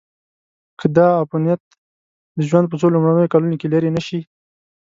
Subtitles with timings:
[0.79, 1.61] که دا عفونت
[2.37, 4.19] د ژوند په څو لومړنیو کلونو کې لیرې نشي.